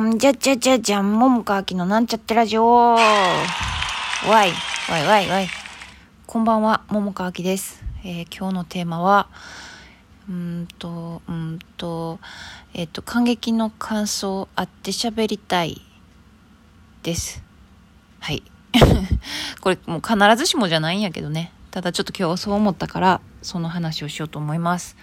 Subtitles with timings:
[0.00, 3.00] んじゃじゃじゃじゃん、ももかあきのなんちゃってラジオわ
[4.28, 5.48] い、わいわいわい。
[6.26, 7.82] こんばんは、ももかあきです。
[8.04, 9.28] えー今日のテーマは、
[10.28, 12.20] うんと、うんと、
[12.74, 15.82] えっ、と、感激の感想あって喋りたい
[17.02, 17.42] です。
[18.20, 18.44] はい。
[19.60, 21.50] これもう必ずしもじゃないんやけどね。
[21.72, 24.96] ただちょっと今日そう思ったから、その話をしようと思います。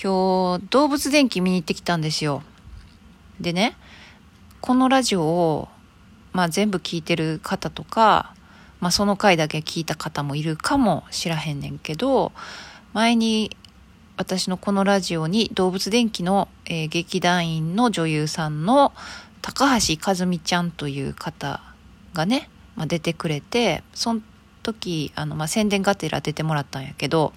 [0.00, 2.44] 今日、動物電気見に行ってきたんですよ。
[3.40, 3.76] でね、
[4.62, 5.68] このラジオを、
[6.32, 8.32] まあ、全部聞いてる方とか、
[8.78, 12.30] まあ、その回だけ聞いた方もいるかもしらへんねんけど、
[12.92, 13.56] 前に
[14.16, 18.92] 私のこのラジオに動物電気の、えー劇団員の女優さんの
[19.42, 21.60] 高橋和美ちゃんという方
[22.14, 24.20] がね、まあ、出てくれて、その
[24.62, 27.32] 時、あの、まあ、宣伝がてら出てもらったんやけど、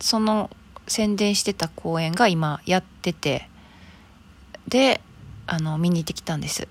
[0.00, 0.50] その
[0.88, 3.48] 宣伝してた公演が今やってて、
[4.66, 5.00] で、
[5.52, 6.66] あの、見に行ってきたんです。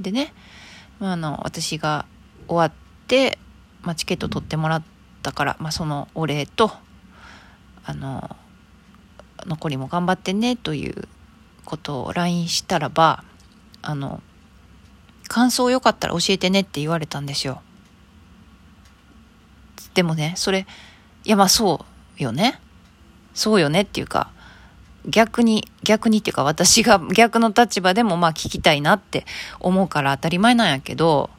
[0.00, 0.34] でね、
[0.98, 2.06] まあ、あの、私が
[2.48, 3.38] 終わって、
[3.82, 4.82] まあ、チケット取ってもらっ
[5.22, 6.72] たから、まあ、そのお礼と、
[7.84, 8.34] あの、
[9.46, 11.06] 残りも頑張ってね、という
[11.64, 13.22] ことを LINE したらば、
[13.80, 14.20] あの、
[15.28, 17.62] 感想よかったら教えてねって言われたんですよ。
[19.94, 20.66] でもね、それ、
[21.24, 21.86] いや、まあそ
[22.18, 22.60] うよね。
[23.34, 24.32] そうよねっていうか、
[25.06, 29.24] 逆に、逆にっていうか私が逆の立場でもまあ聞きたいなって
[29.60, 31.30] 思うから当たり前なんやけど、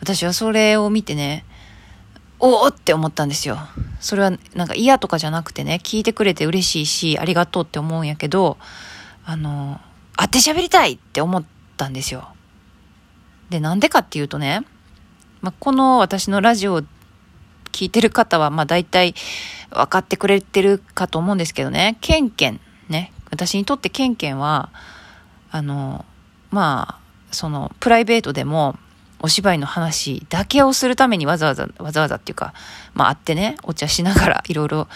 [0.00, 1.44] 私はそれを見てね、
[2.40, 3.58] おおって思ったんですよ。
[4.00, 8.58] それはなんか嫌とかじゃなくてね、聞いてくれて嬉しいし、ありがとうって思うんやけど、
[9.24, 9.80] あの、
[10.16, 11.44] 会って喋りたいって思っ
[11.76, 12.28] たんですよ。
[13.50, 14.62] で、なんでかっていうとね、
[15.40, 16.82] まあ、この私のラジオ
[17.70, 19.14] 聞いてる方は、まあ大体
[19.70, 22.60] 分かってくれてるかと思うんですけどね、ケンケン、
[23.32, 24.70] 私にとってケンケンは、
[25.50, 26.04] あの、
[26.50, 28.78] まあ、その、プライベートでも、
[29.22, 32.52] お芝居の話だけをするためにわざわざ、わざわざっていうか、
[32.92, 34.88] まあ会ってね、お茶しながらいろいろ、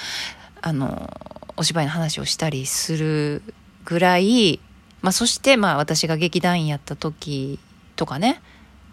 [0.60, 1.10] あの、
[1.56, 3.42] お芝居の話をしたりする
[3.84, 4.60] ぐらい、
[5.00, 7.60] まあそしてまあ私が劇団員やった時
[7.94, 8.42] とかね、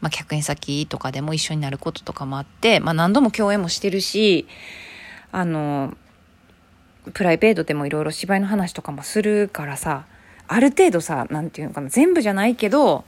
[0.01, 4.47] まあ客演先とかでも一緒になることとかもあって、まあ何度も共演もしてるし、
[5.31, 5.97] あの、
[7.11, 10.05] プライベートでもいろいろ芝居の話とかもするからさ、
[10.47, 13.05] ある程度さ、なんていうのかな、全部じゃないけど、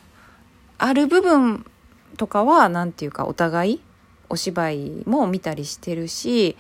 [0.78, 1.66] ある部分
[2.18, 3.82] とかは、なんていうか、お互い、
[4.30, 6.58] お芝居も見たりしてるし、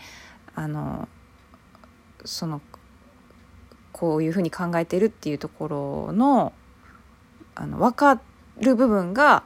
[0.55, 1.07] あの、
[2.23, 2.61] その、
[3.91, 5.67] こういうふうに考えてるっていうとこ
[6.07, 6.53] ろの、
[7.55, 8.21] あの、分か
[8.59, 9.43] る部分が、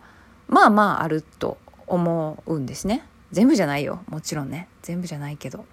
[0.48, 3.04] まあまああると思うんですね。
[3.32, 4.02] 全部じゃないよ。
[4.08, 4.68] もちろんね。
[4.82, 5.66] 全部じゃないけど。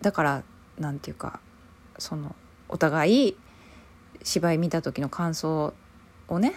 [0.00, 0.42] だから、
[0.78, 1.40] なんていうか、
[1.98, 2.34] その、
[2.68, 3.36] お互い、
[4.22, 5.74] 芝居見た時の感想
[6.28, 6.54] をね、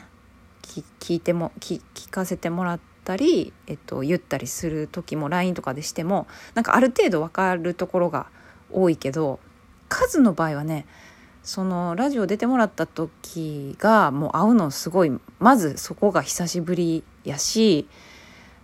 [1.00, 8.28] 聞いても聞聞かせてもらったり、えっと、言ったりする時も LINE とかでしてもなんかある程度分かるところが
[8.72, 9.40] 多いけど
[9.88, 10.88] 数の場合はね
[11.44, 17.88] そのラジオ出てもらった時がもう会うのすごいまずそこが久しぶりやし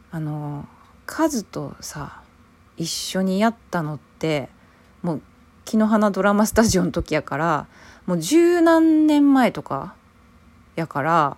[0.10, 0.68] あの
[1.06, 2.24] カズとさ
[2.78, 4.50] 一緒にやったのって
[5.04, 5.22] もう
[5.66, 7.68] 「木の花ドラマスタジオ」の時やから
[8.06, 9.96] もう十何年前とか
[10.76, 11.38] やから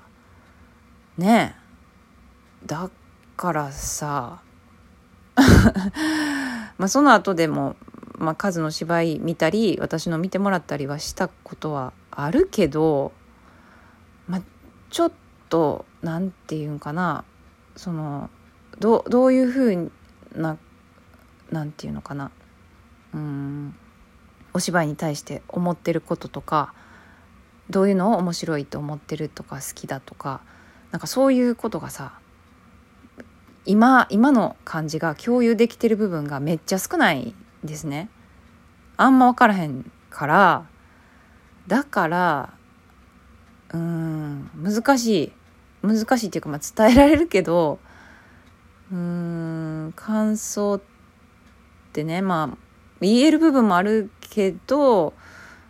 [1.17, 1.55] ね
[2.63, 2.89] えだ
[3.35, 4.41] からさ
[6.77, 7.75] まあその後でも、
[8.17, 13.11] まあ、数の芝居見たり私の見てもらったりはしたことはあるけど、
[14.27, 14.41] まあ、
[14.89, 15.11] ちょっ
[15.49, 17.25] となんていうんかな
[17.75, 18.29] その
[18.79, 19.91] どどういうふう
[20.35, 20.57] な
[21.51, 22.31] なんていうのかな
[23.13, 23.75] うん。
[24.53, 26.73] お芝居に対して思ってることとか
[27.69, 30.41] どういうのを面白いと思ってるとか好きだとか
[30.91, 32.13] なんかそういうことがさ
[33.65, 37.33] 今今の感じが共有できてる部分がめっちゃ少ない
[37.63, 38.09] ですね。
[38.97, 40.65] あんま分からへんから
[41.67, 42.53] だから
[43.71, 45.31] うーん難しい
[45.81, 47.79] 難しいっていうか、まあ、伝えられるけど
[48.91, 48.97] うー
[49.87, 50.81] ん感想っ
[51.93, 52.57] てねまあ
[53.01, 55.13] 言える部分もあるけど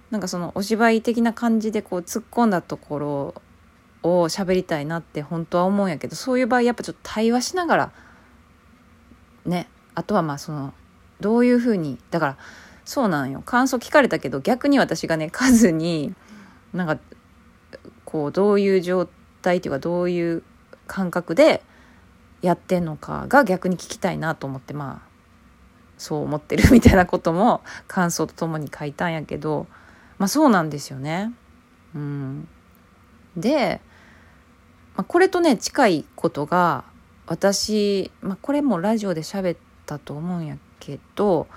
[0.10, 3.36] なんかそのお芝居的な感じでこう突っ込んだところ
[4.04, 7.92] を喋りたいなって本当は思うんやけどそういう場合やっぱちょっと対話しながら
[9.46, 10.74] ねあとはまあその
[11.20, 12.38] どういうふうにだから
[12.86, 13.42] そうなんよ。
[13.46, 16.14] 感想聞かれたけど逆に私がね数に
[16.74, 17.00] なんか
[18.06, 19.10] こうどういう状
[19.42, 20.44] 態っていうかどういう
[20.88, 21.64] 感覚で
[22.42, 25.13] やってんのかが逆に聞きたいなと思ってまあ
[26.04, 29.68] そう思ってるみたいなことも感想とともに書いたんやけど
[30.18, 31.34] まあそうなんですよね。
[31.96, 32.48] うん
[33.38, 33.82] で、
[34.96, 36.84] まあ、これとね近いことが
[37.26, 41.48] 私、まあ、これもラジオで喋ったと思うんやけど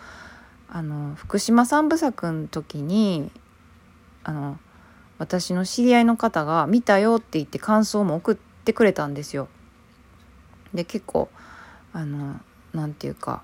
[0.68, 3.30] あの福島三部作の時に
[4.22, 4.58] あの
[5.18, 9.48] 私の知り合いの方が「見たよ」って言って感想も送ってくれたんですよ。
[10.72, 11.28] で結構
[11.92, 12.40] あの
[12.72, 13.42] なんていうか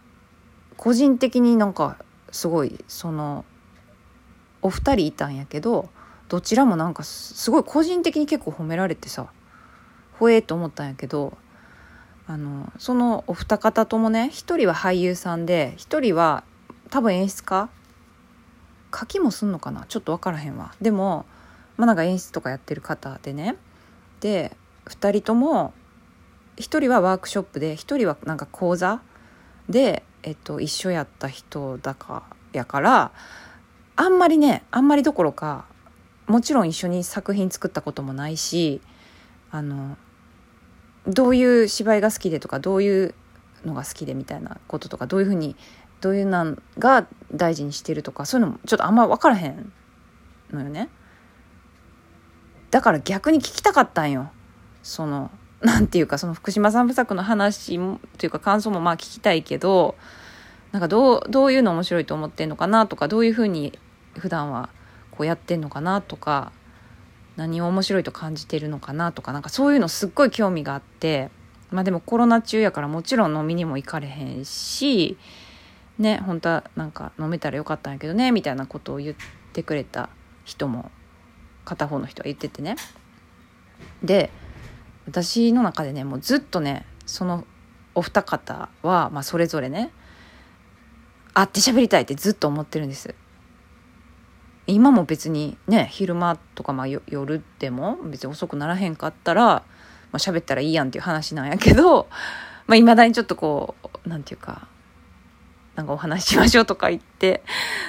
[0.82, 1.96] 個人的になんか
[2.32, 3.44] すごいその
[4.62, 5.88] お二人いたんやけど
[6.28, 9.28] どちらもなんかすごい個人的に結構褒められてさ
[10.18, 11.38] ほえーと思ったんやけど
[12.26, 16.42] あのそのお二方ともね一人は俳優さんで一人は
[16.90, 17.68] 多分演出家？
[18.92, 19.86] 書きもすんのかな？
[19.86, 20.74] ちょっと分からへんわ。
[20.82, 21.26] でも
[21.76, 23.54] まあなんか演出とかやってる方でね。
[24.18, 24.56] で
[24.86, 25.74] 2人とも
[26.56, 29.00] 1人はワークショップで1人はなんか講座
[29.68, 32.22] で、えっと、一緒やった人だか
[32.52, 33.12] やから
[33.96, 35.66] あんまりねあんまりどころか
[36.26, 38.80] もちろん一緒に作品作ったこともないし
[39.50, 39.96] あの
[41.06, 43.14] どういう芝居が好きでとかどういう
[43.64, 45.56] のが好きでみたいなこととかどういうふうに
[46.00, 49.72] どういうなんが大事にしてるとかそういうのもちょっとあんま分からへん
[50.50, 50.88] のよね。
[52.70, 54.32] だから逆に聞きたかったんよ。
[54.82, 55.30] その
[55.62, 57.78] なんていうかその福島三部作の話
[58.18, 59.94] というか感想もまあ聞きたいけど
[60.72, 63.78] なんかどうどういうの面白いと思ってんのかなとかどういうふうに
[64.18, 64.70] 普段は
[65.10, 66.52] こうやってんのかなとか
[67.36, 71.30] 何を面白いと感じてるのかなとかなんかそういうのすっごい興味があって
[71.70, 75.16] まあでもコロナ中やからもちろん飲みにも行かれへんし
[75.98, 79.16] ね本当はなんか飲めたらよかったんやけどねみたいなことを言っ
[79.52, 80.08] てくれた
[80.44, 80.90] 人も
[81.64, 82.76] 片方の人は言っててね。
[84.02, 84.30] で
[85.06, 87.44] 私の中でねもうずっとねその
[87.94, 89.92] お二方は、まあ、それぞれね
[91.34, 93.14] 会って喋りたいってずっと思ってるんです。
[94.66, 99.64] 今も別にね昼間とかまあ夜でも別に遅くならへんかったら、ま
[100.12, 102.08] あ、喋ったらいいやんっていう話なんやけど
[102.68, 104.68] まあ、未だにちょっとこうなんていうか
[105.74, 107.42] なんかお話ししましょうとか言って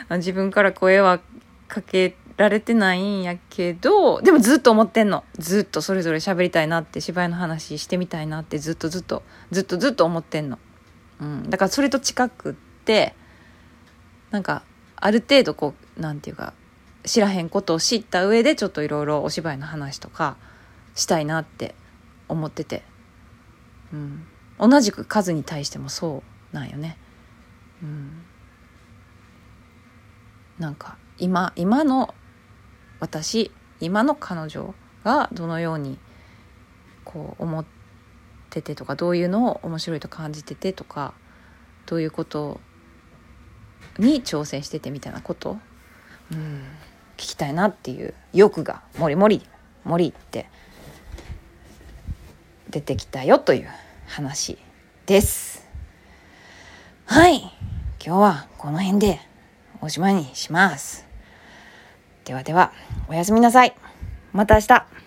[0.09, 1.19] 自分から声は
[1.67, 5.23] かけられてないんやけどでもずっと思ってんの。
[5.37, 10.57] ずっとそれぞれ喋りたいなって芝居の話してみたいなってずっとずっとずっとずっと思ってんの、
[11.21, 13.15] うん、だからそれと近くって
[14.31, 14.63] なんか
[14.95, 16.53] ある程度こうなんていうか
[17.05, 20.37] 知らへんことを知った上でちょっといろいろお芝居の話とか
[20.95, 21.75] したいなって
[22.29, 22.83] 思ってて、
[23.91, 24.25] うん、
[24.57, 26.97] 同じく数に対してもそうなんよね。
[27.83, 28.23] うん、
[30.57, 32.15] なんか今今の
[33.03, 33.51] 私
[33.81, 34.73] 今の彼女
[35.03, 35.99] がどのように
[37.03, 37.65] こう思っ
[38.49, 41.13] ててとかどういうのを面白いと感じててとか
[41.85, 42.61] どういうこと
[43.99, 45.57] に挑戦しててみたいなこと、
[46.31, 46.63] うん、
[47.17, 49.41] 聞きたいなっていう欲がもりもり
[49.83, 50.47] もりって
[52.69, 53.69] 出てきたよという
[54.07, 54.57] 話
[55.07, 55.67] です。
[57.05, 57.41] はい。
[58.05, 59.19] 今日はこの辺で
[59.81, 61.12] おしまいにします。
[62.25, 62.71] ではでは、
[63.09, 63.75] おやすみなさい。
[64.31, 65.02] また明日。